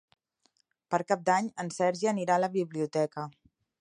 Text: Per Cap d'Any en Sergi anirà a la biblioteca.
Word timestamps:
Per 0.95 0.99
Cap 1.11 1.21
d'Any 1.27 1.49
en 1.65 1.71
Sergi 1.75 2.09
anirà 2.13 2.39
a 2.39 2.43
la 2.45 2.53
biblioteca. 2.57 3.29